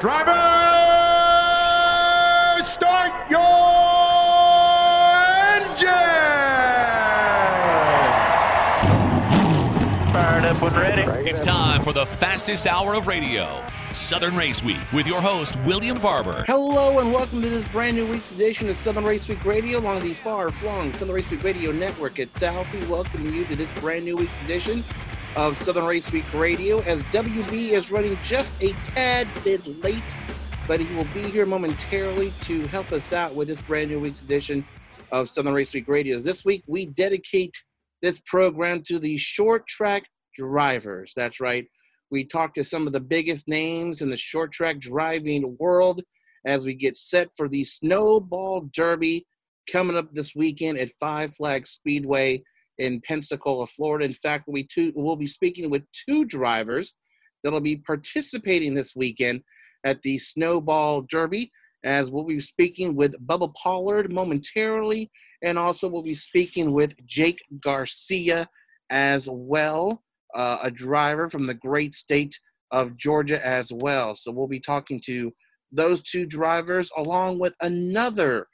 [0.00, 0.32] Driver,
[2.62, 3.40] start your
[5.56, 5.88] engine!
[10.12, 11.28] Fired up when ready.
[11.28, 13.66] It's time for the fastest hour of radio.
[13.92, 16.44] Southern Race Week with your host, William Barber.
[16.46, 20.02] Hello and welcome to this brand new week's edition of Southern Race Week Radio along
[20.02, 22.86] the far-flung Southern Race Week Radio Network at Southie.
[22.88, 24.84] Welcoming you to this brand new week's edition
[25.36, 30.16] of Southern Race Week Radio as WB is running just a tad bit late,
[30.66, 34.22] but he will be here momentarily to help us out with this brand new week's
[34.22, 34.64] edition
[35.12, 36.18] of Southern Race Week Radio.
[36.18, 37.54] This week we dedicate
[38.02, 40.04] this program to the short track
[40.36, 41.12] drivers.
[41.16, 41.66] That's right.
[42.10, 46.02] We talk to some of the biggest names in the short track driving world
[46.46, 49.26] as we get set for the Snowball Derby
[49.70, 52.42] coming up this weekend at Five Flags Speedway
[52.78, 54.04] in Pensacola, Florida.
[54.04, 56.94] In fact, we two, we'll be speaking with two drivers
[57.42, 59.42] that'll be participating this weekend
[59.84, 61.50] at the Snowball Derby,
[61.84, 65.10] as we'll be speaking with Bubba Pollard momentarily,
[65.42, 68.48] and also we'll be speaking with Jake Garcia
[68.90, 70.02] as well,
[70.34, 72.38] uh, a driver from the great state
[72.70, 74.14] of Georgia as well.
[74.14, 75.32] So we'll be talking to
[75.72, 78.46] those two drivers along with another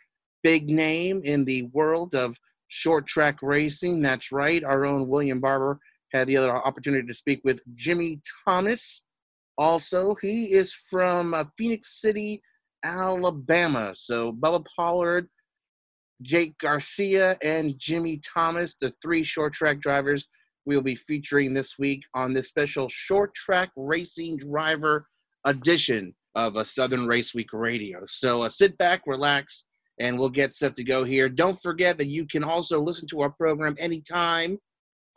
[0.42, 2.36] big name in the world of
[2.68, 4.00] short track racing.
[4.02, 4.62] That's right.
[4.64, 5.78] Our own William Barber
[6.12, 9.04] had the other opportunity to speak with Jimmy Thomas.
[9.56, 12.42] Also, he is from uh, Phenix City,
[12.84, 13.92] Alabama.
[13.94, 15.28] So Bubba Pollard,
[16.22, 20.28] Jake Garcia, and Jimmy Thomas, the three short track drivers
[20.66, 25.06] we'll be featuring this week on this special short track racing driver
[25.44, 28.00] edition of a Southern Race Week Radio.
[28.06, 29.66] So uh, sit back, relax,
[30.00, 31.28] and we'll get set to go here.
[31.28, 34.58] Don't forget that you can also listen to our program anytime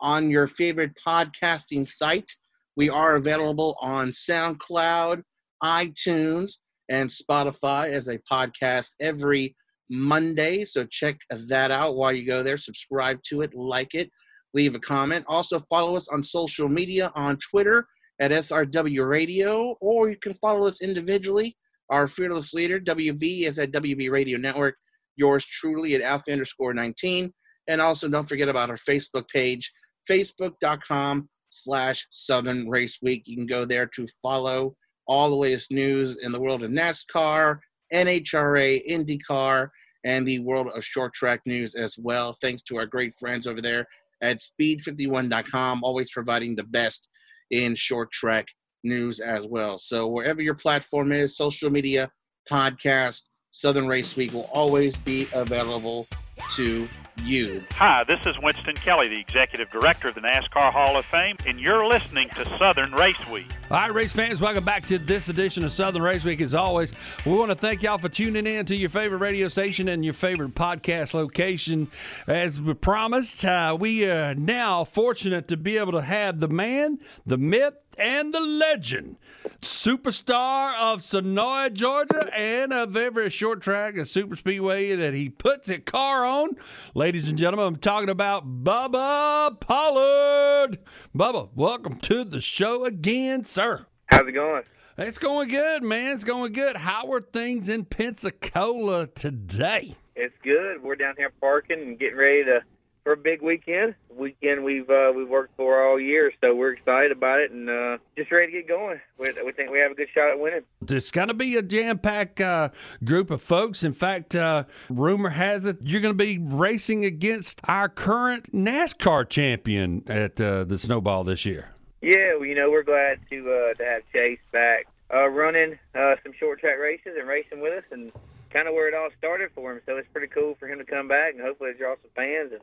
[0.00, 2.30] on your favorite podcasting site.
[2.76, 5.22] We are available on SoundCloud,
[5.62, 9.56] iTunes, and Spotify as a podcast every
[9.90, 10.64] Monday.
[10.64, 12.56] So check that out while you go there.
[12.56, 14.10] Subscribe to it, like it,
[14.54, 15.24] leave a comment.
[15.28, 17.86] Also, follow us on social media on Twitter
[18.20, 21.56] at SRW Radio, or you can follow us individually.
[21.90, 24.76] Our fearless leader, WB, is at WB Radio Network.
[25.16, 27.32] Yours truly at Alpha underscore 19.
[27.68, 29.72] And also, don't forget about our Facebook page,
[30.08, 33.22] facebook.com slash Southern Race Week.
[33.26, 34.76] You can go there to follow
[35.06, 37.58] all the latest news in the world of NASCAR,
[37.92, 39.68] NHRA, IndyCar,
[40.04, 42.34] and the world of short track news as well.
[42.40, 43.86] Thanks to our great friends over there
[44.22, 47.08] at speed51.com, always providing the best
[47.50, 48.46] in short track
[48.84, 49.78] news as well.
[49.78, 52.10] So wherever your platform is, social media,
[52.50, 56.06] podcast, Southern Race Week will always be available
[56.52, 56.88] to
[57.24, 57.64] you.
[57.72, 61.58] Hi, this is Winston Kelley, the Executive Director of the NASCAR Hall of Fame, and
[61.58, 63.50] you're listening to Southern Race Week.
[63.70, 66.40] All right, race fans, welcome back to this edition of Southern Race Week.
[66.40, 66.92] As always,
[67.26, 70.14] we want to thank y'all for tuning in to your favorite radio station and your
[70.14, 71.90] favorite podcast location.
[72.26, 76.98] As we promised, uh, we are now fortunate to be able to have the man,
[77.26, 79.16] the myth, and the legend,
[79.60, 85.68] superstar of Senoia, Georgia, and of every short track and super speedway that he puts
[85.68, 86.56] a car on.
[86.94, 90.78] Ladies and gentlemen, I'm talking about Bubba Pollard.
[91.16, 93.86] Bubba, welcome to the show again, sir.
[94.06, 94.62] How's it going?
[94.96, 96.12] It's going good, man.
[96.12, 96.76] It's going good.
[96.76, 99.94] How are things in Pensacola today?
[100.16, 100.82] It's good.
[100.82, 102.62] We're down here parking and getting ready to
[103.08, 103.94] for a big weekend.
[104.14, 107.96] Weekend we've uh, we've worked for all year, so we're excited about it and uh,
[108.18, 109.00] just ready to get going.
[109.16, 110.60] We, we think we have a good shot at winning.
[110.86, 112.68] It's going to be a jam packed uh,
[113.02, 113.82] group of folks.
[113.82, 119.26] In fact, uh, rumor has it you're going to be racing against our current NASCAR
[119.26, 121.70] champion at uh, the Snowball this year.
[122.02, 126.60] Yeah, well, you know we're glad to uh, to have Chase back running some short
[126.60, 128.12] track races and racing with us and
[128.50, 129.80] kind of where it all started for him.
[129.86, 132.60] So it's pretty cool for him to come back and hopefully draw some fans and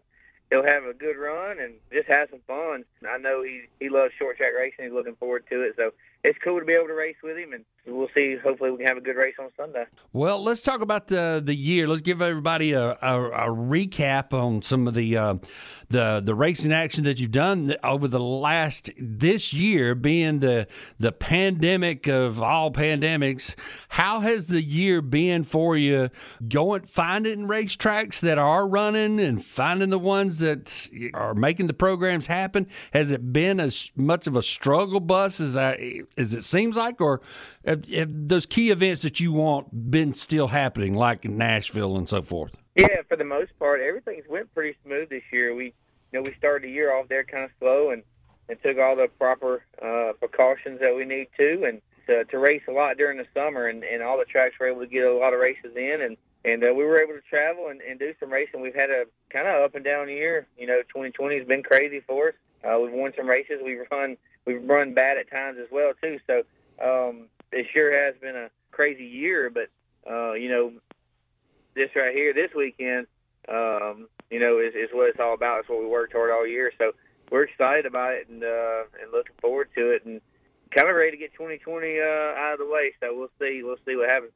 [0.49, 2.85] he'll have a good run and just have some fun.
[3.07, 4.85] I know he he loves short track racing.
[4.85, 5.73] He's looking forward to it.
[5.77, 5.91] So
[6.25, 8.35] it's cool to be able to race with him, and we'll see.
[8.43, 9.85] Hopefully, we can have a good race on Sunday.
[10.11, 11.87] Well, let's talk about the the year.
[11.87, 15.35] Let's give everybody a, a, a recap on some of the uh,
[15.89, 20.67] the the racing action that you've done over the last this year, being the
[20.99, 23.55] the pandemic of all pandemics.
[23.89, 26.09] How has the year been for you?
[26.47, 32.25] Going finding racetracks that are running and finding the ones that are making the programs
[32.25, 32.67] happen.
[32.93, 37.01] Has it been as much of a struggle bus as I as it seems like,
[37.01, 37.21] or
[37.65, 42.07] have, have those key events that you want been still happening, like in Nashville and
[42.07, 42.55] so forth?
[42.75, 45.55] Yeah, for the most part, everything's went pretty smooth this year.
[45.55, 48.03] We, you know, we started the year off there kind of slow and
[48.47, 52.61] and took all the proper uh, precautions that we need to, and to to race
[52.67, 55.13] a lot during the summer, and and all the tracks were able to get a
[55.13, 58.13] lot of races in, and and uh, we were able to travel and, and do
[58.19, 58.61] some racing.
[58.61, 60.47] We've had a kind of up and down year.
[60.57, 62.35] You know, 2020 has been crazy for us.
[62.65, 63.61] Uh, we've won some races.
[63.63, 66.19] We've run we've run bad at times as well too.
[66.27, 66.43] So
[66.83, 69.49] um, it sure has been a crazy year.
[69.49, 69.69] But
[70.09, 70.73] uh, you know,
[71.75, 73.07] this right here this weekend,
[73.49, 75.61] um, you know, is, is what it's all about.
[75.61, 76.71] It's what we worked hard all year.
[76.77, 76.91] So
[77.31, 80.21] we're excited about it and uh, and looking forward to it and
[80.75, 82.93] kind of ready to get 2020 uh, out of the way.
[82.99, 83.61] So we'll see.
[83.63, 84.31] We'll see what happens.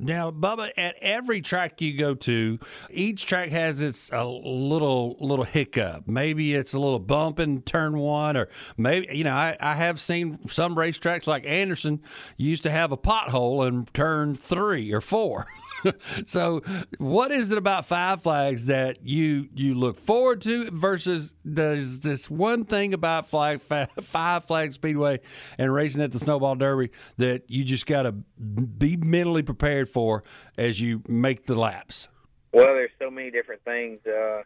[0.00, 5.44] Now, Bubba, at every track you go to, each track has its a little little
[5.44, 6.06] hiccup.
[6.06, 9.98] Maybe it's a little bump in turn one, or maybe you know I, I have
[9.98, 12.00] seen some racetracks like Anderson
[12.36, 15.48] used to have a pothole in turn three or four.
[16.26, 16.62] so,
[16.98, 22.30] what is it about Five Flags that you you look forward to versus there's this
[22.30, 25.20] one thing about Flag Five Flag Speedway
[25.58, 30.24] and racing at the Snowball Derby that you just got to be mentally prepared for
[30.56, 32.08] as you make the laps?
[32.52, 34.00] Well, there's so many different things.
[34.06, 34.42] Uh,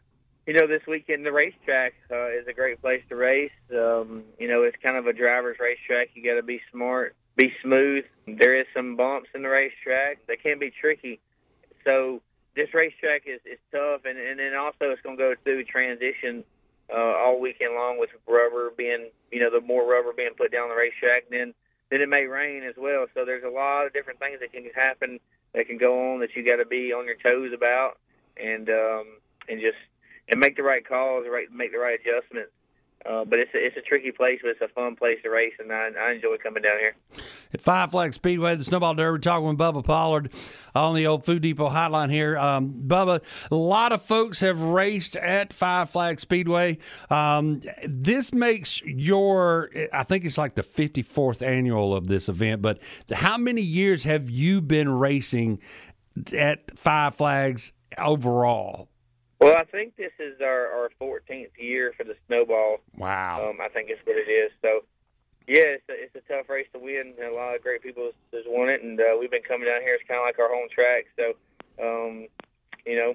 [0.47, 3.53] you know, this weekend the racetrack uh, is a great place to race.
[3.71, 6.11] Um, you know, it's kind of a driver's racetrack.
[6.15, 8.05] You got to be smart be smooth.
[8.27, 11.21] There is some bumps in the racetrack that can be tricky.
[11.85, 12.21] So
[12.55, 16.45] this racetrack is, is tough, and, and then also it's going to go through transition
[16.93, 20.69] uh, all weekend long with rubber being, you know, the more rubber being put down
[20.69, 21.31] the racetrack.
[21.31, 21.55] Then
[21.91, 23.05] then it may rain as well.
[23.13, 25.21] So there's a lot of different things that can happen
[25.55, 27.99] that can go on that you got to be on your toes about,
[28.37, 29.07] and um,
[29.49, 29.77] and just
[30.29, 32.53] and make the right calls, right, make the right adjustments
[33.05, 35.55] uh, but it's a, it's a tricky place, but it's a fun place to race,
[35.59, 36.95] and I, I enjoy coming down here.
[37.55, 40.33] At Five Flag Speedway, the Snowball Derby, talking with Bubba Pollard
[40.75, 42.39] on the old Food Depot hotline here.
[42.39, 43.21] Um, Bubba,
[43.51, 46.79] a lot of folks have raced at Five Flag Speedway.
[47.11, 52.79] Um, this makes your, I think it's like the 54th annual of this event, but
[53.13, 55.61] how many years have you been racing
[56.37, 58.89] at Five Flags overall?
[59.41, 62.77] Well, I think this is our, our 14th year for the snowball.
[62.97, 63.51] Wow.
[63.51, 64.53] Um, I think it's what it is.
[64.63, 64.85] So,
[65.47, 67.15] yeah, it's a, it's a tough race to win.
[67.19, 69.95] A lot of great people has won it, and uh, we've been coming down here.
[69.95, 71.07] It's kind of like our home track.
[71.17, 71.35] So,
[71.83, 72.27] um,
[72.87, 73.15] you know,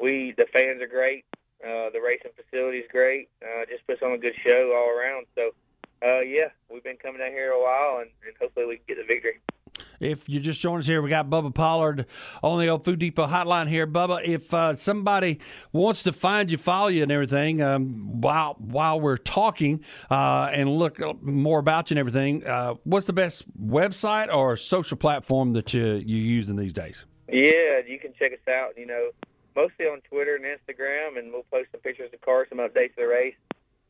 [0.00, 1.24] we the fans are great.
[1.62, 3.28] Uh, the racing facility is great.
[3.40, 5.26] Uh, just puts on a good show all around.
[5.34, 5.50] So,
[6.04, 8.98] uh, yeah, we've been coming down here a while, and, and hopefully we can get
[8.98, 9.40] the victory.
[10.00, 12.06] If you just joined us here, we got Bubba Pollard
[12.42, 13.86] on the old Food Depot hotline here.
[13.86, 15.40] Bubba, if uh, somebody
[15.72, 20.76] wants to find you, follow you, and everything um, while while we're talking uh, and
[20.76, 25.72] look more about you and everything, uh, what's the best website or social platform that
[25.74, 27.06] you you using these days?
[27.28, 28.76] Yeah, you can check us out.
[28.76, 29.10] You know,
[29.56, 32.96] mostly on Twitter and Instagram, and we'll post some pictures of cars, some updates of
[32.96, 33.34] the race.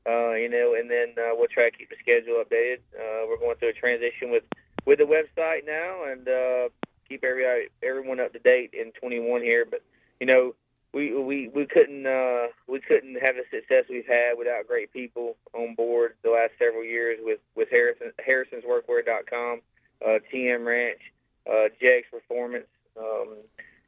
[0.06, 2.80] Uh, you know, and then uh, we'll try to keep the schedule updated.
[2.94, 4.44] Uh, we're going through a transition with
[4.84, 6.68] with the website now and uh,
[7.08, 9.64] keep every everyone up to date in 21 here.
[9.68, 9.82] But
[10.20, 10.54] you know,
[10.92, 15.36] we we we couldn't uh, we couldn't have the success we've had without great people
[15.52, 19.60] on board the last several years with with Harrison Harrison's Harrison'sWorkwear.com,
[20.04, 21.00] uh, TM Ranch,
[21.48, 23.36] uh, JX Performance, um,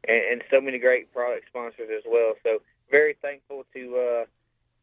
[0.09, 2.35] and, and so many great product sponsors as well.
[2.43, 2.61] So
[2.91, 3.97] very thankful to.
[3.97, 4.25] Uh,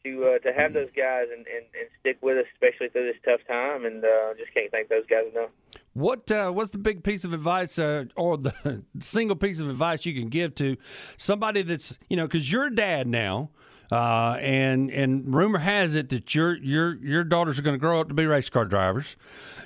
[0.04, 3.22] to uh, to have those guys and, and, and stick with us, especially through this
[3.24, 5.50] tough time, and uh, just can't thank those guys enough.
[5.94, 10.06] What uh, what's the big piece of advice, uh, or the single piece of advice
[10.06, 10.78] you can give to
[11.18, 13.52] somebody that's you know because you're a dad now,
[13.92, 18.02] uh, and and rumor has it that your your your daughters are going to grow
[18.02, 19.16] up to be race car drivers,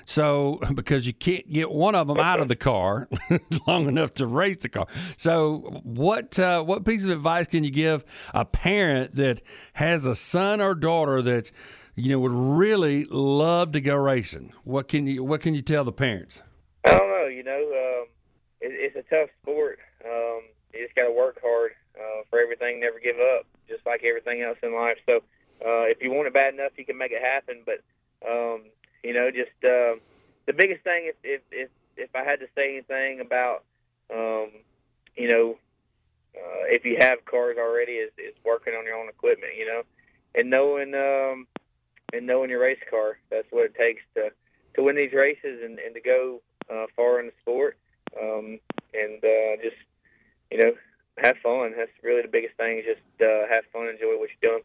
[0.03, 3.07] so because you can't get one of them out of the car
[3.67, 4.87] long enough to race the car.
[5.15, 8.03] So what uh, what piece of advice can you give
[8.33, 9.41] a parent that
[9.73, 11.53] has a son or daughter that's
[11.97, 14.53] you know, would really love to go racing.
[14.63, 16.41] What can you What can you tell the parents?
[16.85, 17.25] I don't know.
[17.25, 18.07] You know, um,
[18.61, 19.79] it, it's a tough sport.
[20.05, 22.79] Um, you just got to work hard uh, for everything.
[22.79, 24.97] Never give up, just like everything else in life.
[25.07, 25.17] So,
[25.65, 27.63] uh, if you want it bad enough, you can make it happen.
[27.65, 27.81] But,
[28.29, 28.61] um,
[29.03, 29.97] you know, just uh,
[30.45, 33.63] the biggest thing, if, if if if I had to say anything about,
[34.13, 34.51] um,
[35.15, 35.57] you know,
[36.37, 39.53] uh, if you have cars already, is is working on your own equipment.
[39.57, 39.81] You know,
[40.35, 41.47] and knowing um,
[42.13, 43.19] and knowing your race car.
[43.29, 44.31] That's what it takes to
[44.75, 47.77] to win these races and, and to go uh, far in the sport.
[48.19, 48.59] Um,
[48.93, 49.77] and uh, just
[50.51, 50.73] you know
[51.17, 51.73] have fun.
[51.75, 52.79] That's really the biggest thing.
[52.79, 54.63] Is just uh, have fun, enjoy what you're doing.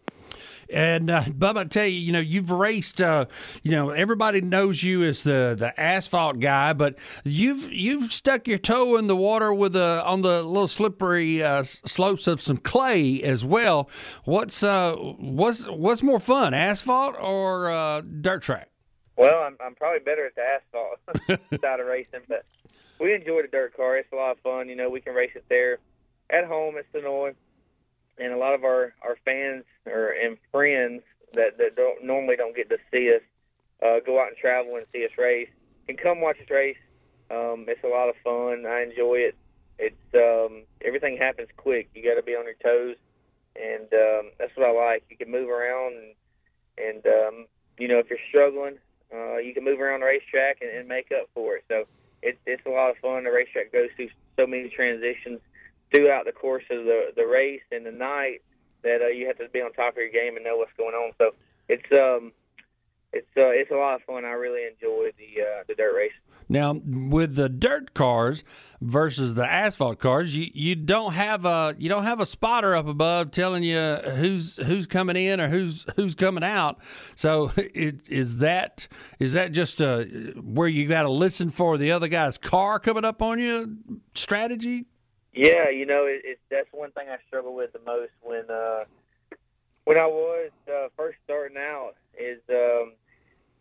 [0.71, 3.01] And uh, Bubba, I tell you, you know, you've raced.
[3.01, 3.27] Uh,
[3.63, 8.59] you know, everybody knows you as the, the asphalt guy, but you've you've stuck your
[8.59, 13.23] toe in the water with a on the little slippery uh, slopes of some clay
[13.23, 13.89] as well.
[14.25, 18.69] What's uh what's what's more fun, asphalt or uh, dirt track?
[19.17, 22.45] Well, I'm I'm probably better at the asphalt side of racing, but
[22.99, 23.97] we enjoy the dirt car.
[23.97, 24.69] It's a lot of fun.
[24.69, 25.79] You know, we can race it there
[26.31, 27.35] at home at Senoia,
[28.19, 31.03] and a lot of our our fans or and friends
[31.35, 33.23] that that don't normally don't get to see us
[33.83, 35.49] uh, go out and travel and see us race
[35.87, 36.77] can come watch us race.
[37.31, 38.67] Um, it's a lot of fun.
[38.67, 39.37] I enjoy it.
[39.79, 41.89] It's um, everything happens quick.
[41.95, 42.97] You got to be on your toes,
[43.57, 45.05] and um, that's what I like.
[45.11, 46.15] You can move around, and
[46.79, 47.47] and um,
[47.79, 48.79] you know if you're struggling,
[49.13, 51.65] uh, you can move around the racetrack and, and make up for it.
[51.69, 51.85] So
[52.23, 53.25] it's it's a lot of fun.
[53.25, 55.41] The racetrack goes through so many transitions
[55.95, 58.43] throughout the course of the the race and the night
[58.83, 60.95] that uh, you have to be on top of your game and know what's going
[60.95, 61.13] on.
[61.19, 61.33] So
[61.69, 62.33] it's um
[63.13, 64.25] it's uh, it's a lot of fun.
[64.25, 66.13] I really enjoy the uh, the dirt race.
[66.49, 68.43] Now, with the dirt cars
[68.81, 72.87] versus the asphalt cars, you, you don't have a you don't have a spotter up
[72.87, 76.79] above telling you who's who's coming in or who's who's coming out.
[77.15, 81.93] So, it, is that is that just a, where you got to listen for the
[81.93, 83.79] other guy's car coming up on you
[84.15, 84.87] strategy?
[85.33, 88.85] Yeah, you know, it, it's that's one thing I struggle with the most when uh,
[89.85, 92.93] when I was uh, first starting out is um,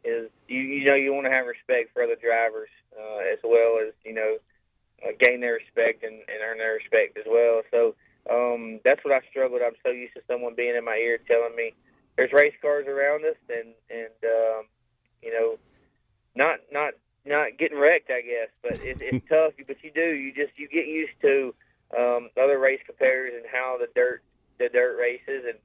[0.03, 3.79] is you you know you want to have respect for other drivers uh, as well
[3.85, 4.37] as you know
[5.03, 7.61] uh, gain their respect and, and earn their respect as well.
[7.71, 7.95] So
[8.29, 9.61] um, that's what I struggled.
[9.65, 11.73] I'm so used to someone being in my ear telling me
[12.17, 14.65] there's race cars around us and and um,
[15.23, 15.57] you know
[16.35, 16.93] not not
[17.25, 18.49] not getting wrecked, I guess.
[18.61, 19.53] But it, it's tough.
[19.67, 20.13] But you do.
[20.15, 21.53] You just you get used to
[21.97, 24.21] um, other race competitors and how the dirt
[24.59, 25.59] the dirt races and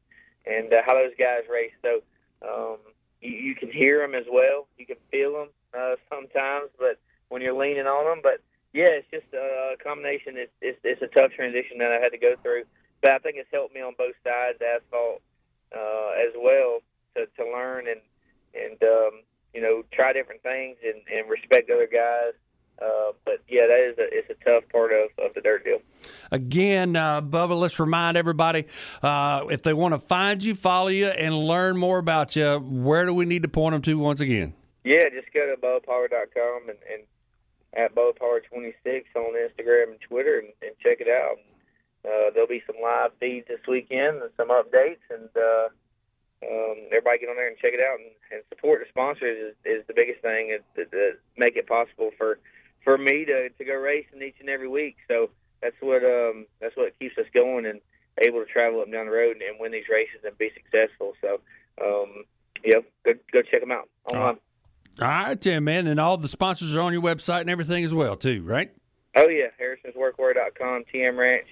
[0.46, 1.72] and uh, how those guys race.
[1.82, 2.00] So
[2.46, 2.78] um,
[3.20, 4.66] you, you can hear them as well.
[4.78, 6.98] You can feel them uh, sometimes, but
[7.28, 8.40] when you're leaning on them, but
[8.72, 10.36] yeah, it's just a combination.
[10.36, 12.64] It's, it's it's a tough transition that I had to go through,
[13.00, 15.22] but I think it's helped me on both sides, asphalt
[15.74, 16.80] uh, as well,
[17.16, 18.00] to to learn and
[18.52, 19.24] and um,
[19.56, 22.34] you know try different things and, and respect other guys.
[22.80, 25.78] Uh, but yeah, that is a it's a tough part of, of the dirt deal.
[26.30, 28.66] Again, uh, Bubba, let's remind everybody
[29.02, 33.06] uh, if they want to find you, follow you, and learn more about you, where
[33.06, 34.52] do we need to point them to once again?
[34.84, 37.02] Yeah, just go to BubbaPower.com and, and
[37.74, 41.38] at BubbaPower26 on Instagram and Twitter and, and check it out.
[42.04, 45.68] Uh, there'll be some live feeds this weekend and some updates, and uh,
[46.42, 49.54] um, everybody get on there and check it out and, and support the sponsors is,
[49.64, 52.38] is the biggest thing to, to make it possible for
[52.84, 54.96] for me to, to go racing each and every week.
[55.08, 55.30] So
[55.62, 57.80] that's what um, that's what keeps us going and
[58.22, 60.50] able to travel up and down the road and, and win these races and be
[60.54, 61.12] successful.
[61.20, 61.40] So,
[61.82, 62.24] um,
[62.64, 64.38] yeah, go go check them out online.
[64.98, 67.92] All right, Tim, man, and all the sponsors are on your website and everything as
[67.92, 68.70] well, too, right?
[69.14, 71.46] Oh yeah, Harrison'sWorkwear.com, TM Ranch,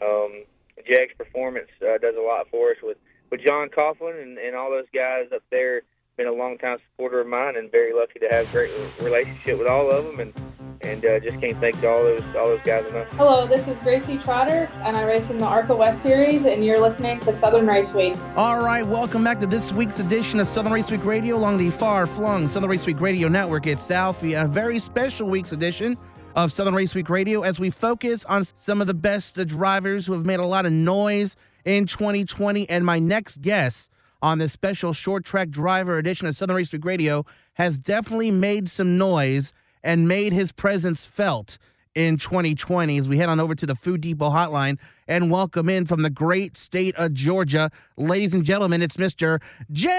[0.00, 0.44] um,
[0.88, 2.98] JX Performance uh, does a lot for us with
[3.30, 5.82] with John Coughlin and, and all those guys up there.
[6.16, 8.70] Been a long time supporter of mine, and very lucky to have a great
[9.02, 10.32] relationship with all of them, and
[10.80, 13.08] and uh, just can't thank all those all those guys enough.
[13.14, 16.78] Hello, this is Gracie Trotter, and I race in the ARCA West Series, and you're
[16.78, 18.14] listening to Southern Race Week.
[18.36, 21.70] All right, welcome back to this week's edition of Southern Race Week Radio along the
[21.70, 25.96] far-flung Southern Race Week Radio Network It's Southie, a very special week's edition
[26.36, 30.12] of Southern Race Week Radio as we focus on some of the best drivers who
[30.12, 32.68] have made a lot of noise in 2020.
[32.68, 33.90] And my next guest
[34.22, 38.68] on this special short track driver edition of Southern Race Week Radio has definitely made
[38.68, 39.52] some noise
[39.82, 41.58] and made his presence felt
[41.94, 45.86] in 2020 as we head on over to the Food Depot hotline and welcome in
[45.86, 47.70] from the great state of Georgia.
[47.96, 49.40] Ladies and gentlemen, it's Mr.
[49.70, 49.92] Jake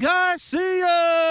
[0.00, 1.21] Garcia.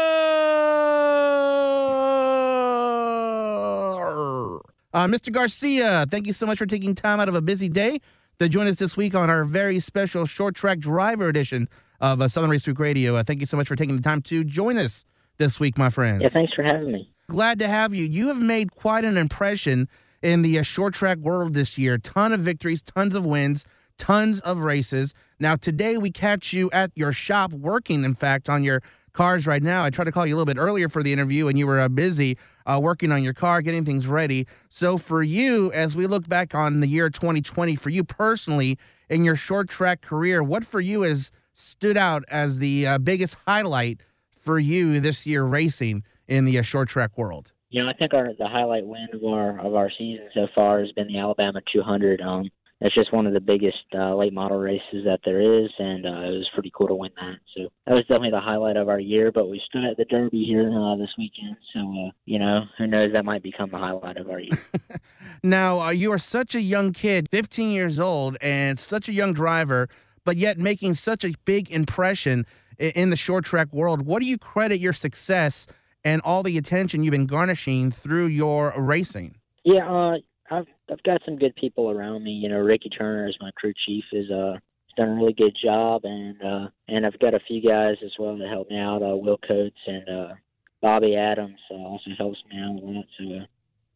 [4.94, 5.32] Uh, Mr.
[5.32, 8.00] Garcia, thank you so much for taking time out of a busy day
[8.40, 11.70] to join us this week on our very special short track driver edition
[12.02, 13.16] of uh, Southern Race Week Radio.
[13.16, 15.06] Uh, thank you so much for taking the time to join us
[15.38, 16.22] this week, my friend.
[16.22, 17.10] Yeah, thanks for having me.
[17.28, 18.04] Glad to have you.
[18.04, 19.88] You have made quite an impression
[20.22, 21.98] in the uh, short track world this year.
[21.98, 23.64] Ton of victories, tons of wins,
[23.98, 25.14] tons of races.
[25.40, 28.82] Now, today we catch you at your shop working, in fact, on your
[29.14, 29.84] cars right now.
[29.84, 31.80] I tried to call you a little bit earlier for the interview, and you were
[31.80, 34.48] uh, busy uh, working on your car, getting things ready.
[34.70, 38.78] So, for you, as we look back on the year 2020, for you personally
[39.10, 43.36] in your short track career, what for you has stood out as the uh, biggest
[43.48, 47.52] highlight for you this year racing in the uh, short track world?
[47.70, 50.80] You know, I think our the highlight win of our of our season so far
[50.82, 52.22] has been the Alabama 200.
[52.22, 52.50] Um,
[52.82, 56.10] that's just one of the biggest uh, late model races that there is, and uh,
[56.10, 57.36] it was pretty cool to win that.
[57.56, 59.32] So that was definitely the highlight of our year.
[59.32, 62.88] But we stood at the Derby here uh, this weekend, so uh, you know who
[62.88, 64.58] knows that might become the highlight of our year.
[65.44, 69.34] now uh, you are such a young kid, 15 years old, and such a young
[69.34, 69.88] driver,
[70.26, 72.46] but yet making such a big impression
[72.80, 74.08] in the short track world.
[74.08, 75.68] What do you credit your success
[76.04, 79.36] and all the attention you've been garnishing through your racing?
[79.64, 80.18] Yeah, uh,
[80.52, 82.32] I've I've got some good people around me.
[82.32, 84.04] You know, Ricky Turner is my crew chief.
[84.12, 84.58] is uh
[84.98, 88.38] done a really good job, and uh, and I've got a few guys as well
[88.38, 89.02] that help me out.
[89.02, 90.34] Uh, Will Coates and uh,
[90.82, 93.06] Bobby Adams uh, also helps me out a lot.
[93.18, 93.46] So, uh,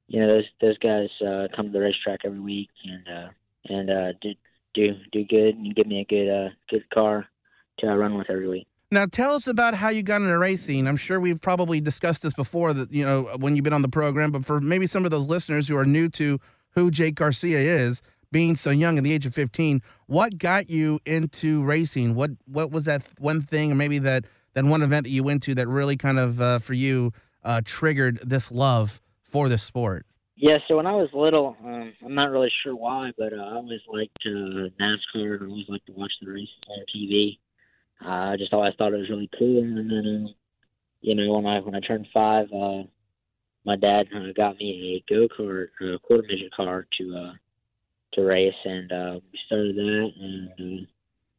[0.07, 3.29] you know, those those guys uh, come to the racetrack every week and uh,
[3.65, 4.33] and uh, do
[4.73, 7.27] do do good and give me a good uh, good car
[7.79, 8.67] to uh, run with every week.
[8.95, 10.87] Now, tell us about how you got into racing.
[10.87, 13.89] I'm sure we've probably discussed this before, that you know, when you've been on the
[13.89, 14.31] program.
[14.31, 16.39] But for maybe some of those listeners who are new to
[16.75, 21.01] who Jake Garcia is, being so young at the age of 15, what got you
[21.05, 22.15] into racing?
[22.15, 25.43] What what was that one thing, or maybe that that one event that you went
[25.43, 27.11] to that really kind of uh, for you
[27.43, 30.05] uh, triggered this love for the sport?
[30.37, 33.55] Yeah, so when I was little, um, I'm not really sure why, but uh, I
[33.55, 37.39] always liked uh, NASCAR and I always liked to watch the races on TV.
[38.03, 39.63] Uh, I just always thought it was really cool.
[39.63, 40.31] And then, uh,
[41.01, 42.83] you know, when I when I turned five, uh,
[43.65, 47.33] my dad uh, got me a go kart, a quarter midget car to uh,
[48.13, 50.85] to race, and uh, we started that, and uh,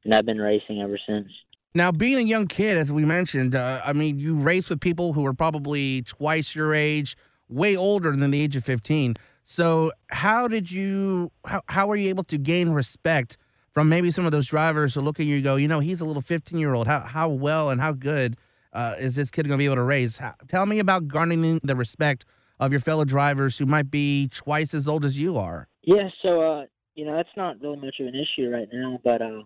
[0.04, 1.28] and I've been racing ever since.
[1.74, 5.12] Now, being a young kid, as we mentioned, uh, I mean, you race with people
[5.12, 7.18] who are probably twice your age,
[7.50, 9.16] way older than the age of 15.
[9.42, 13.36] So, how did you, how, how were you able to gain respect
[13.76, 16.04] from maybe some of those drivers who look at you go, you know, he's a
[16.06, 16.86] little 15 year old.
[16.86, 18.38] How, how well and how good
[18.72, 20.16] uh, is this kid going to be able to race?
[20.16, 22.24] How, tell me about garnering the respect
[22.58, 25.68] of your fellow drivers who might be twice as old as you are.
[25.82, 26.64] Yeah, so, uh,
[26.94, 29.42] you know, that's not really much of an issue right now, but, uh,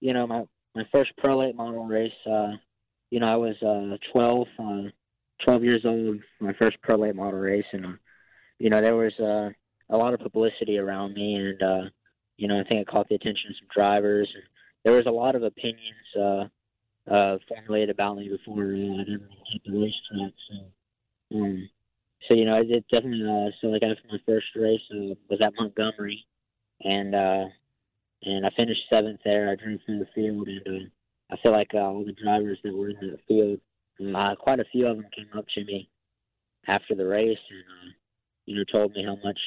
[0.00, 0.42] you know, my
[0.74, 2.10] my first pro late model race.
[2.28, 2.54] Uh,
[3.10, 4.90] you know, I was uh, 12, uh,
[5.44, 6.18] 12 years old.
[6.40, 7.92] My first pro late model race, and uh,
[8.58, 9.50] you know, there was uh,
[9.88, 11.90] a lot of publicity around me, and uh,
[12.38, 14.30] you know, I think it caught the attention of some drivers.
[14.32, 14.44] And
[14.84, 16.44] there was a lot of opinions uh,
[17.12, 20.32] uh, formulated about me before uh, I ever hit the racetrack.
[20.48, 21.68] So, um,
[22.26, 23.26] so you know, I did definitely.
[23.26, 26.24] Uh, so like after my first race uh, was at Montgomery,
[26.82, 27.44] and uh,
[28.22, 29.50] and I finished seventh there.
[29.50, 32.74] I drove through the field, and uh, I feel like uh, all the drivers that
[32.74, 33.60] were in the field,
[34.14, 35.88] uh, quite a few of them came up to me
[36.68, 37.92] after the race, and uh,
[38.46, 39.38] you know, told me how much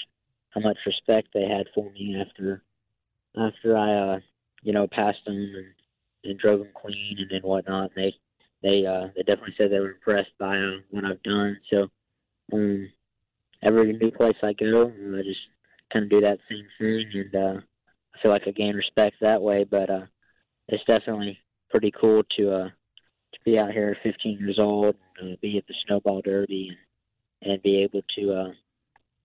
[0.49, 2.63] how much respect they had for me after
[3.38, 4.20] after I uh,
[4.63, 7.91] you know passed them and, and drove them clean and then whatnot.
[7.96, 8.13] They
[8.63, 11.58] they uh, they definitely said they were impressed by uh, what I've done.
[11.70, 11.88] So
[12.54, 12.89] um,
[13.63, 15.39] every new place I go, I just
[15.91, 17.36] kind of do that same thing and.
[17.36, 17.62] uh
[18.13, 19.63] I feel like I gain respect that way.
[19.63, 20.06] But uh,
[20.67, 21.39] it's definitely
[21.70, 25.58] pretty cool to uh, to be out here at 15 years old, and uh, be
[25.58, 26.70] at the Snowball Derby,
[27.41, 28.34] and and be able to.
[28.34, 28.52] Uh,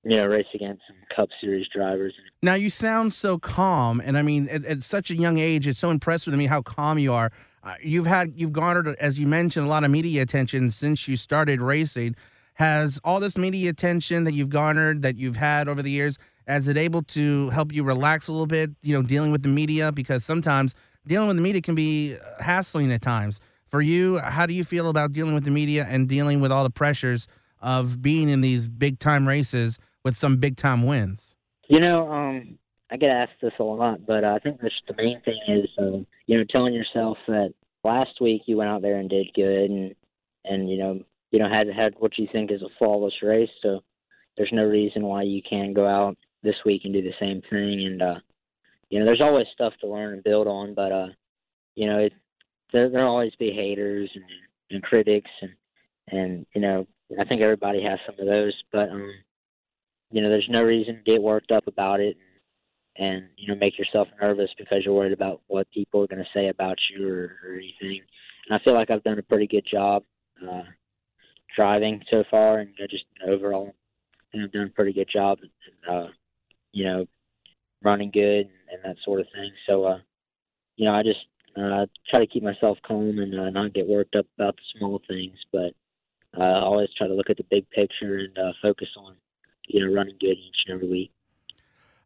[0.06, 2.14] you know, race against some Cup Series drivers.
[2.40, 5.80] Now you sound so calm, and I mean, at, at such a young age, it's
[5.80, 7.32] so impressive to me how calm you are.
[7.64, 11.16] Uh, you've had, you've garnered, as you mentioned, a lot of media attention since you
[11.16, 12.14] started racing.
[12.54, 16.68] Has all this media attention that you've garnered, that you've had over the years, as
[16.68, 19.90] it able to help you relax a little bit, you know, dealing with the media?
[19.90, 23.40] Because sometimes dealing with the media can be hassling at times.
[23.66, 26.62] For you, how do you feel about dealing with the media and dealing with all
[26.62, 27.26] the pressures
[27.60, 31.34] of being in these big time races with some big time wins?
[31.68, 32.58] You know, um,
[32.92, 35.98] I get asked this a lot, but uh, I think the main thing is, uh,
[36.26, 39.94] you know, telling yourself that last week you went out there and did good, and
[40.44, 41.00] and you know,
[41.32, 43.50] you know, had had what you think is a flawless race.
[43.62, 43.80] So
[44.36, 47.86] there's no reason why you can't go out this week and do the same thing.
[47.86, 48.20] And uh,
[48.88, 51.08] you know, there's always stuff to learn and build on, but uh,
[51.74, 52.12] you know, it,
[52.72, 54.24] there there'll always be haters and,
[54.70, 55.52] and critics, and
[56.12, 56.86] and you know,
[57.18, 59.10] I think everybody has some of those, but um,
[60.10, 62.16] you know, there's no reason to get worked up about it.
[62.96, 66.22] And, and you know, make yourself nervous because you're worried about what people are going
[66.22, 68.00] to say about you or, or anything.
[68.48, 70.02] And I feel like I've done a pretty good job
[70.42, 70.62] uh,
[71.54, 73.74] driving so far, and you know, just overall,
[74.36, 75.38] think I've done a pretty good job.
[75.90, 76.06] Uh,
[76.72, 77.06] you know,
[77.82, 79.50] running good and that sort of thing.
[79.66, 79.98] So, uh,
[80.76, 81.20] you know, I just
[81.56, 85.00] uh, try to keep myself calm and uh, not get worked up about the small
[85.08, 85.72] things, but
[86.38, 89.14] uh, always try to look at the big picture and uh, focus on,
[89.68, 91.12] you know, running good each and every week.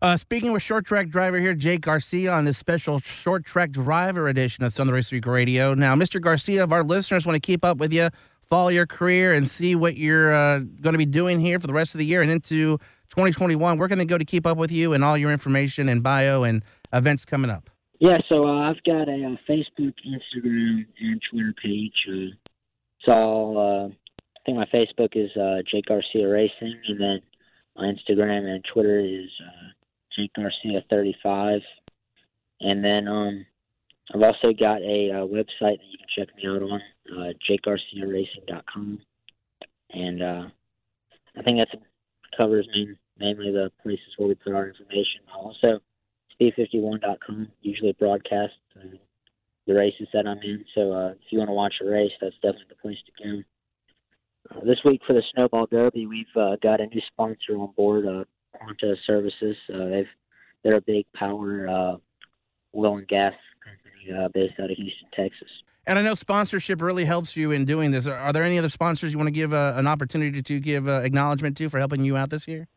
[0.02, 4.28] Uh, speaking with short track driver here, Jake Garcia, on this special short track driver
[4.28, 5.74] edition of Southern Race Week Radio.
[5.74, 6.20] Now, Mr.
[6.20, 8.08] Garcia, if our listeners want to keep up with you,
[8.48, 11.74] follow your career, and see what you're uh, going to be doing here for the
[11.74, 12.78] rest of the year and into
[13.10, 16.02] 2021, where can they go to keep up with you and all your information and
[16.02, 17.68] bio and events coming up?
[17.98, 21.92] Yeah, so uh, I've got a, uh, Facebook, Instagram, and Twitter page.
[22.08, 22.34] Uh,
[23.04, 27.20] so uh, I think my Facebook is uh, Jake Garcia Racing, and then
[27.80, 29.68] my Instagram and Twitter is uh,
[30.16, 31.60] Jake Garcia 35.
[32.60, 33.46] And then um,
[34.14, 36.80] I've also got a uh, website that you can check me out on,
[37.12, 38.98] uh, jakegarciaracing.com,
[39.90, 40.42] and uh,
[41.38, 41.78] I think that
[42.36, 45.22] covers main, mainly the places where we put our information.
[45.34, 45.80] Also,
[46.40, 48.96] speed51.com usually broadcasts uh,
[49.66, 50.64] the races that I'm in.
[50.74, 53.42] So uh, if you want to watch a race, that's definitely the place to go.
[54.50, 58.06] Uh, this week for the Snowball Derby, we've uh, got a new sponsor on board,
[58.06, 59.56] uh, Quanta Services.
[59.72, 60.08] Uh, they've
[60.62, 61.96] they're a big power uh,
[62.76, 63.32] oil and gas
[63.64, 65.48] company uh, based out of Houston, Texas.
[65.86, 68.06] And I know sponsorship really helps you in doing this.
[68.06, 70.88] Are, are there any other sponsors you want to give uh, an opportunity to give
[70.88, 72.68] uh, acknowledgement to for helping you out this year?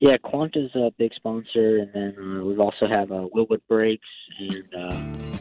[0.00, 4.74] Yeah, Quanta's a big sponsor, and then uh, we've also have uh, Wilwood Brakes and
[4.74, 5.40] uh,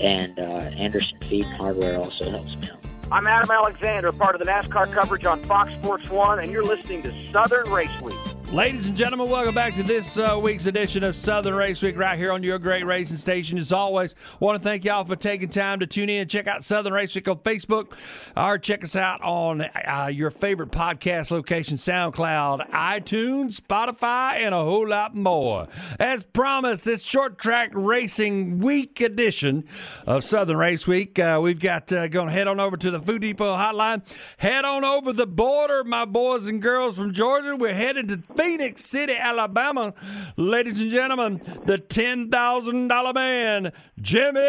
[0.00, 2.85] and uh, Anderson Feed Hardware also helps me out.
[3.12, 7.04] I'm Adam Alexander, part of the NASCAR coverage on Fox Sports One, and you're listening
[7.04, 8.16] to Southern Race Week.
[8.52, 12.16] Ladies and gentlemen, welcome back to this uh, week's edition of Southern Race Week right
[12.16, 13.58] here on your great racing station.
[13.58, 16.62] As always, want to thank y'all for taking time to tune in and check out
[16.62, 17.92] Southern Race Week on Facebook
[18.36, 24.62] or check us out on uh, your favorite podcast location, SoundCloud, iTunes, Spotify, and a
[24.62, 25.66] whole lot more.
[25.98, 29.64] As promised, this short track racing week edition
[30.06, 33.00] of Southern Race Week, uh, we've got uh, going to head on over to the
[33.00, 34.02] Food Depot hotline,
[34.36, 37.56] head on over the border, my boys and girls from Georgia.
[37.56, 39.94] We're headed to Phenix City, Alabama.
[40.36, 44.40] Ladies and gentlemen, the $10,000 man, Jimmy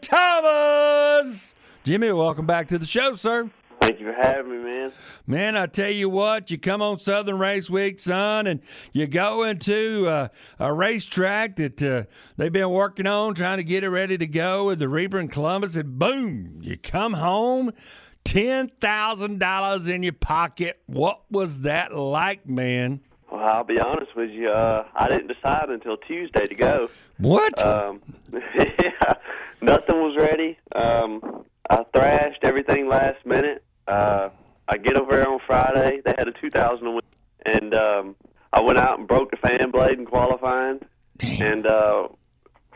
[0.00, 1.54] Thomas.
[1.84, 3.50] Jimmy, welcome back to the show, sir.
[3.80, 4.92] Thank you for having me, man.
[5.26, 8.60] Man, I tell you what, you come on Southern Race Week, son, and
[8.92, 12.04] you go into uh, a racetrack that uh,
[12.36, 15.28] they've been working on, trying to get it ready to go with the Reaper in
[15.28, 17.72] Columbus, and boom, you come home
[18.28, 20.78] $10,000 in your pocket.
[20.84, 23.00] What was that like, man?
[23.32, 24.50] Well, I'll be honest with you.
[24.50, 26.90] Uh, I didn't decide until Tuesday to go.
[27.16, 27.64] What?
[27.64, 28.02] Um,
[28.54, 29.14] yeah,
[29.62, 30.58] nothing was ready.
[30.74, 33.64] Um, I thrashed everything last minute.
[33.86, 34.28] Uh,
[34.68, 36.02] I get over there on Friday.
[36.04, 37.00] They had a 2000 win,
[37.46, 38.14] and um,
[38.52, 40.80] I went out and broke the fan blade in qualifying,
[41.16, 41.42] Damn.
[41.52, 42.08] and uh,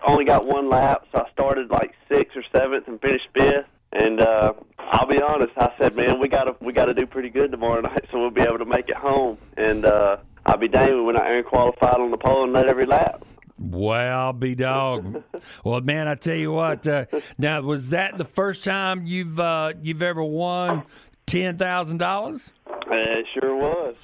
[0.07, 1.07] only got one lap.
[1.13, 3.67] So I started like sixth or seventh and finished fifth.
[3.93, 4.55] And uh,
[4.91, 8.05] I'll be honest, I said, man, we gotta we gotta do pretty good tomorrow night,
[8.11, 9.39] so we'll be able to make it home.
[9.57, 12.87] And uh, I'll be we went out there qualified on the pole and led every
[12.87, 13.25] lap.
[13.59, 15.23] Well, be dog.
[15.65, 16.87] well, man, I tell you what.
[16.87, 17.07] Uh,
[17.39, 20.83] now, was that the first time you've uh, you've ever won
[21.27, 22.51] ten thousand dollars?
[22.91, 23.95] It sure was.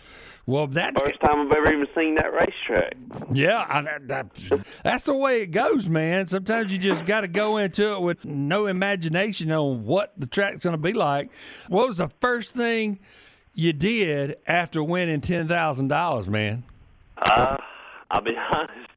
[0.48, 2.94] Well, that's First time I've ever even seen that racetrack.
[3.30, 3.66] yeah.
[3.68, 6.26] I, that, that's the way it goes, man.
[6.26, 10.64] Sometimes you just got to go into it with no imagination on what the track's
[10.64, 11.28] going to be like.
[11.68, 12.98] What was the first thing
[13.52, 16.64] you did after winning ten thousand dollars, man?
[17.18, 17.58] Uh,
[18.10, 18.87] I'll be honest.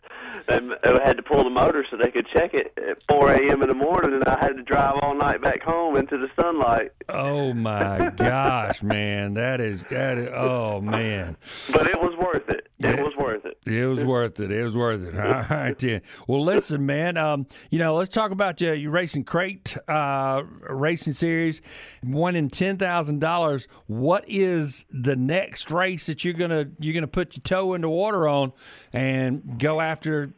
[0.48, 3.32] They uh, they had to pull the motor so they could check it at 4
[3.34, 3.62] a.m.
[3.62, 6.92] in the morning, and I had to drive all night back home into the sunlight.
[7.10, 10.30] Oh my gosh, man, that is that is.
[10.34, 11.38] Oh man.
[11.72, 12.68] But it was worth it.
[12.80, 13.02] It Yeah.
[13.04, 13.74] was worth it.
[13.74, 14.52] It was worth it.
[14.52, 15.20] It was worth it.
[15.20, 16.02] All right, then.
[16.28, 17.18] Well, listen, man.
[17.18, 21.62] Um, you know, let's talk about your, your racing crate uh, racing series,
[22.04, 23.68] winning ten thousand dollars.
[23.88, 27.90] What is the next race that you're gonna you're gonna put your toe in the
[27.90, 28.54] water on
[28.94, 30.34] and go after?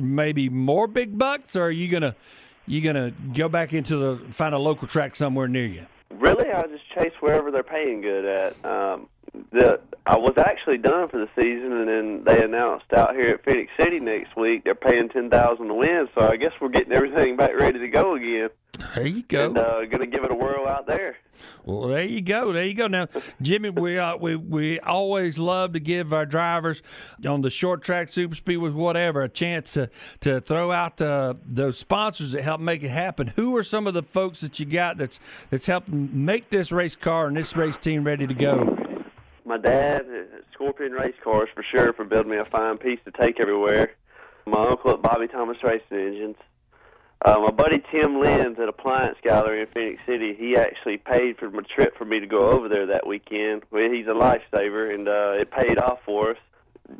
[0.00, 2.14] Maybe more big bucks, or are you gonna
[2.66, 5.86] you gonna go back into the find a local track somewhere near you?
[6.10, 8.70] Really, I just chase wherever they're paying good at.
[8.70, 9.08] Um,
[9.50, 13.44] the I was actually done for the season, and then they announced out here at
[13.44, 16.08] Phenix City next week they're paying ten thousand to win.
[16.14, 18.48] So I guess we're getting everything back ready to go again,
[18.94, 19.46] There you go.
[19.48, 21.16] and uh, going to give it a whirl out there.
[21.64, 22.52] Well, there you go.
[22.52, 22.86] There you go.
[22.88, 23.06] Now,
[23.42, 26.82] Jimmy, we uh, we we always love to give our drivers
[27.26, 29.90] on the short track, super speed, with whatever, a chance to
[30.22, 33.28] to throw out the those sponsors that help make it happen.
[33.36, 36.96] Who are some of the folks that you got that's that's helping make this race
[36.96, 38.77] car and this race team ready to go?
[39.48, 40.02] My dad,
[40.52, 43.92] Scorpion Race Cars for sure, for building me a fine piece to take everywhere.
[44.46, 46.36] My uncle at Bobby Thomas Racing Engines.
[47.24, 51.50] Uh, my buddy Tim Lenz at Appliance Gallery in Phenix City, he actually paid for
[51.50, 53.62] my trip for me to go over there that weekend.
[53.70, 56.36] Well, he's a lifesaver, and uh, it paid off for us.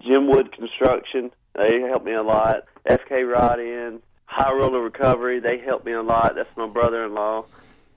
[0.01, 2.65] Jim Wood Construction, they helped me a lot.
[2.89, 6.33] FK Rod Ends, High Roller Recovery, they helped me a lot.
[6.35, 7.45] That's my brother-in-law.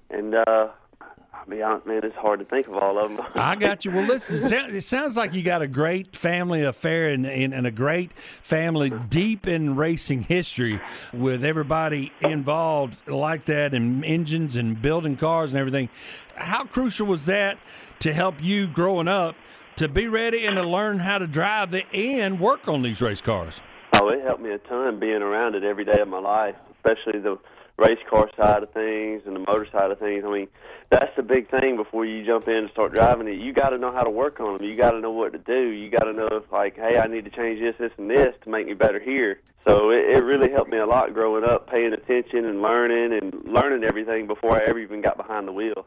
[0.10, 0.68] And uh,
[1.50, 3.26] be honest, man, it's hard to think of all of them.
[3.36, 3.92] I got you.
[3.92, 4.36] Well, listen,
[4.76, 8.90] it sounds, like you got a great family affair and, and, and a great family
[8.90, 10.80] deep in racing history
[11.14, 15.90] with everybody involved like that and engines and building cars and everything.
[16.36, 17.58] How crucial was that
[18.00, 19.36] to help you growing up
[19.76, 23.22] to be ready and to learn how to drive the, and work on these race
[23.22, 23.62] cars?
[23.94, 27.20] Oh, it helped me a ton being around it every day of my life, especially
[27.20, 27.38] the
[27.78, 30.24] race car side of things and the motor side of things.
[30.26, 30.48] I mean,
[30.90, 33.40] that's the big thing before you jump in and start driving it.
[33.40, 34.64] You got to know how to work on them.
[34.64, 35.70] You got to know what to do.
[35.70, 38.36] You got to know if like, hey, I need to change this, this, and this
[38.44, 39.40] to make me better here.
[39.64, 43.46] So it, it really helped me a lot growing up, paying attention and learning and
[43.46, 45.86] learning everything before I ever even got behind the wheel.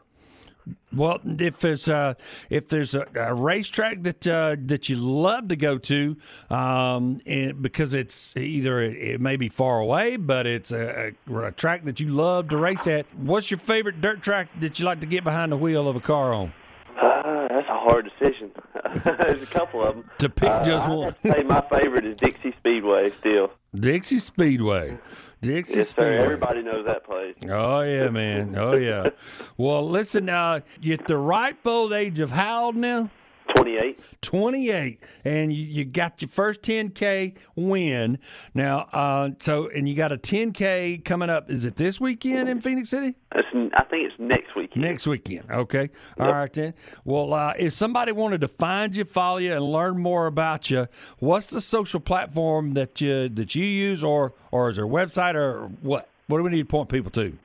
[0.95, 2.15] Well, if there's a,
[2.49, 6.17] if there's a, a racetrack that uh, that you love to go to,
[6.49, 11.51] um, and because it's either it, it, may be far away, but it's a, a,
[11.51, 13.05] track that you love to race at.
[13.17, 16.01] What's your favorite dirt track that you like to get behind the wheel of a
[16.01, 16.53] car on?
[16.97, 18.51] Uh, that's a hard decision.
[19.03, 20.09] There's a couple of them.
[20.19, 21.15] To pick uh, just one.
[21.23, 23.09] say my favorite is Dixie Speedway.
[23.09, 23.51] Still.
[23.75, 24.97] Dixie Speedway.
[25.45, 26.17] Dixie yes, Speedway.
[26.17, 26.23] Sir.
[26.23, 27.35] Everybody knows that place.
[27.49, 28.55] Oh yeah, man.
[28.57, 29.09] Oh yeah.
[29.57, 30.29] well, listen.
[30.29, 33.09] Uh, you're at the ripe old age of how old now?
[33.55, 34.01] 28.
[34.21, 34.99] 28.
[35.23, 38.19] And you, you got your first 10K win.
[38.53, 41.49] Now, uh, so, and you got a 10K coming up.
[41.49, 43.15] Is it this weekend in Phenix City?
[43.33, 44.81] It's, I think it's next weekend.
[44.81, 45.49] Next weekend.
[45.49, 45.89] Okay.
[46.19, 46.35] All yep.
[46.35, 46.73] right then.
[47.03, 50.87] Well, uh, if somebody wanted to find you, follow you, and learn more about you,
[51.19, 55.35] what's the social platform that you that you use, or or is there a website,
[55.35, 56.09] or what?
[56.27, 57.37] What do we need to point people to?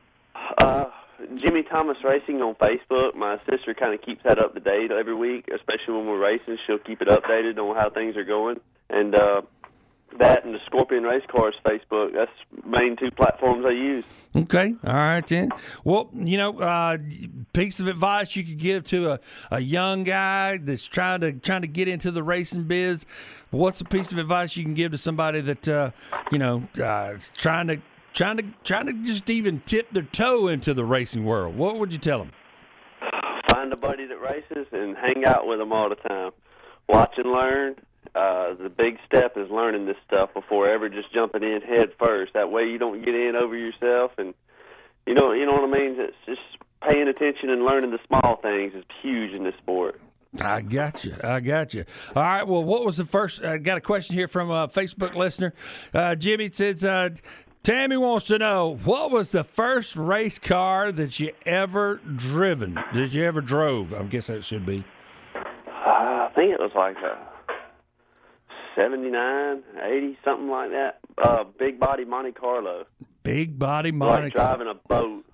[1.36, 3.14] Jimmy Thomas Racing on Facebook.
[3.14, 6.58] My sister kind of keeps that up to date every week, especially when we're racing.
[6.66, 8.60] She'll keep it updated on how things are going.
[8.88, 9.42] And uh,
[10.18, 12.12] that and the Scorpion Race Cars Facebook.
[12.12, 12.32] That's
[12.64, 14.04] main two platforms I use.
[14.34, 15.50] Okay, all right then.
[15.84, 16.98] Well, you know, uh,
[17.52, 21.62] piece of advice you could give to a, a young guy that's trying to trying
[21.62, 23.06] to get into the racing biz.
[23.50, 25.90] What's a piece of advice you can give to somebody that uh,
[26.32, 27.80] you know uh, is trying to
[28.12, 31.56] trying to trying to just even tip their toe into the racing world.
[31.56, 32.32] What would you tell them?
[33.50, 36.30] Find a buddy that races and hang out with them all the time.
[36.88, 37.76] Watch and learn.
[38.14, 42.32] Uh, the big step is learning this stuff before ever just jumping in head first.
[42.34, 44.34] That way you don't get in over yourself, and
[45.06, 45.96] you know you know what I mean.
[45.98, 46.40] It's just
[46.88, 50.00] paying attention and learning the small things is huge in this sport.
[50.40, 51.14] I got you.
[51.24, 51.84] I got you.
[52.14, 52.46] All right.
[52.46, 53.42] Well, what was the first?
[53.42, 55.52] I got a question here from a Facebook listener.
[55.92, 57.10] Uh, Jimmy says, uh,
[57.62, 62.78] Tammy wants to know what was the first race car that you ever driven?
[62.94, 63.92] Did you ever drove?
[63.92, 64.82] I guess that should be.
[65.34, 67.18] Uh, I think it was like a
[68.74, 71.00] 79, 80, something like that.
[71.22, 72.86] Uh, big body Monte Carlo.
[73.24, 75.26] Big body Monte like driving a boat.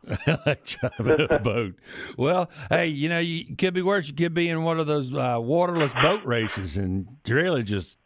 [0.64, 1.74] driving a boat.
[2.18, 4.08] Well, hey, you know, you could be worse.
[4.08, 7.98] You could be in one of those uh, waterless boat races and really just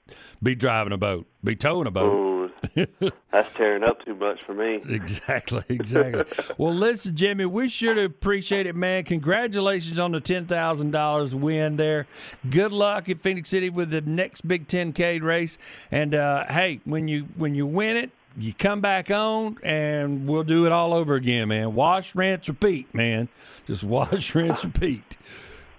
[0.43, 2.13] be driving a boat, be towing a boat.
[2.13, 2.30] Ooh
[3.31, 4.83] That's tearing up too much for me.
[4.88, 6.25] Exactly, exactly.
[6.59, 9.05] well, listen, Jimmy, we sure appreciate it, man.
[9.05, 12.07] Congratulations on the ten thousand dollars win there.
[12.49, 15.59] Good luck at Phenix City with the next big ten K race.
[15.90, 20.44] And uh, hey, when you when you win it, you come back on and we'll
[20.44, 21.75] do it all over again, man.
[21.75, 23.29] Wash, rinse, repeat, man.
[23.66, 25.16] Just wash, rinse, repeat.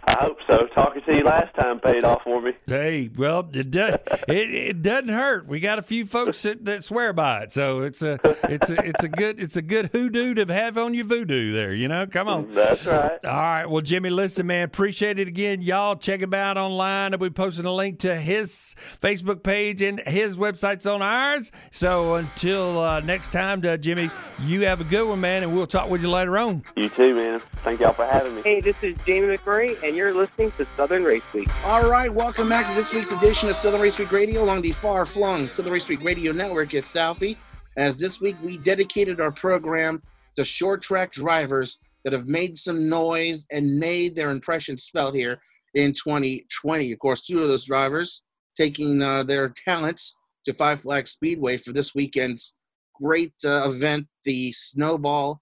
[0.04, 0.68] I hope so.
[0.74, 2.54] Talking to you last time paid off for me.
[2.68, 3.96] Hey, well, it does.
[4.28, 5.48] it, it doesn't hurt.
[5.48, 8.84] We got a few folks that, that swear by it, so it's a it's a
[8.84, 11.74] it's a good it's a good hoodoo to have on your voodoo there.
[11.74, 12.50] You know, come on.
[12.52, 13.24] That's right.
[13.26, 13.66] All right.
[13.66, 15.62] Well, Jimmy, listen, man, appreciate it again.
[15.62, 17.14] Y'all check him out online.
[17.14, 21.52] I'll be posting a link to his Facebook page and his website's on ours.
[21.72, 24.10] So until uh, next time, uh, Jimmy,
[24.40, 26.64] you have a good one, man, and we'll talk with you later on.
[26.76, 27.42] You too, man.
[27.64, 28.42] Thank y'all for having me.
[28.42, 31.50] Hey, this is Jamie McMurray, and you're listening to Southern Race Week.
[31.66, 34.72] All right, welcome back to this week's edition of Southern Race Week Radio along the
[34.72, 37.36] far flung Southern Race Week Radio Network at Southie.
[37.76, 40.02] As this week we dedicated our program
[40.38, 45.42] to short track drivers that have made some noise and made their impressions felt here
[45.74, 46.94] in 2020.
[46.94, 48.24] Of course, two of those drivers
[48.56, 52.56] taking uh, their talents to Five Flag Speedway for this weekend's
[52.96, 55.42] great uh, event, the Snowball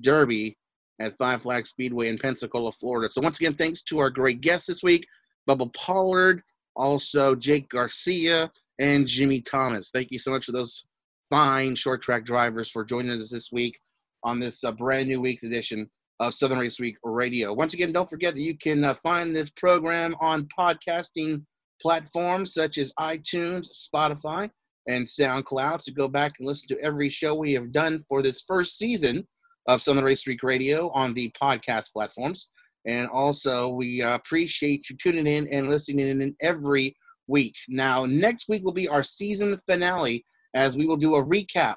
[0.00, 0.56] Derby
[1.00, 3.10] at Five Flag Speedway in Pensacola, Florida.
[3.10, 5.06] So once again, thanks to our great guests this week,
[5.48, 6.42] Bubba Pollard,
[6.76, 9.90] also Jake Garcia, and Jimmy Thomas.
[9.90, 10.86] Thank you so much for those
[11.28, 13.78] fine short track drivers for joining us this week
[14.24, 17.54] on this uh, brand new week's edition of Southern Race Week Radio.
[17.54, 21.42] Once again, don't forget that you can uh, find this program on podcasting
[21.80, 24.50] platforms such as iTunes, Spotify,
[24.86, 25.82] and SoundCloud.
[25.82, 29.26] So go back and listen to every show we have done for this first season
[29.66, 32.50] of Southern Race Week Radio on the podcast platforms.
[32.86, 36.96] And also, we uh, appreciate you tuning in and listening in every
[37.26, 37.54] week.
[37.68, 41.76] Now, next week will be our season finale as we will do a recap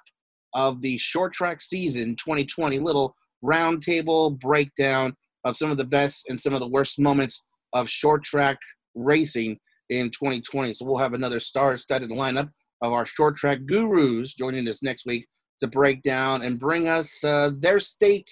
[0.53, 5.15] of the short track season 2020, little roundtable breakdown
[5.45, 8.57] of some of the best and some of the worst moments of short track
[8.95, 10.73] racing in 2020.
[10.73, 12.49] So we'll have another star studded lineup
[12.81, 15.27] of our short track gurus joining us next week
[15.63, 18.29] to break down and bring us uh, their state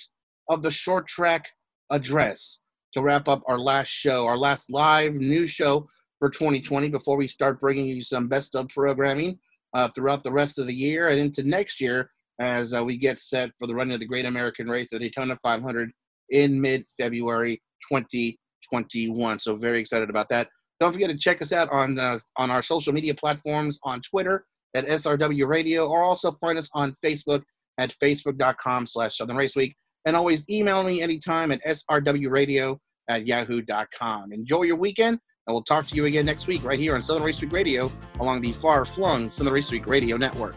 [0.50, 1.48] of the short track
[1.90, 2.60] address
[2.94, 5.88] to wrap up our last show, our last live news show
[6.20, 9.40] for 2020 before we start bringing you some best of programming
[9.74, 13.18] uh, throughout the rest of the year and into next year as uh, we get
[13.18, 15.90] set for the running of the Great American Race, the Daytona 500,
[16.32, 19.40] in mid February 2021.
[19.40, 20.50] So, very excited about that.
[20.82, 24.46] Don't forget to check us out on uh, on our social media platforms on Twitter
[24.76, 27.44] at SRW Radio, or also find us on Facebook
[27.78, 29.76] at facebook.com slash Southern Race Week.
[30.06, 34.34] And always email me anytime at srwradio at yahoo.com.
[34.34, 37.24] Enjoy your weekend, and we'll talk to you again next week right here on Southern
[37.24, 40.56] Race Week Radio along the far-flung Southern Race Week Radio Network.